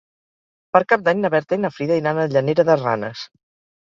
Per 0.77 0.81
Cap 0.93 1.03
d'Any 1.09 1.21
na 1.25 1.31
Berta 1.35 1.59
i 1.59 1.63
na 1.67 1.71
Frida 1.75 1.99
iran 2.03 2.23
a 2.23 2.27
Llanera 2.33 2.67
de 2.71 2.79
Ranes. 2.85 3.23